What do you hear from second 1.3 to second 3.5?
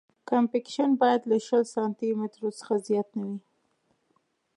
له شل سانتي مترو څخه زیات نه وي